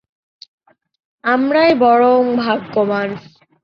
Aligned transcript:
আমরাই 1.23 1.71
বরং 1.75 2.19
ভাগ্যবান। 2.37 3.09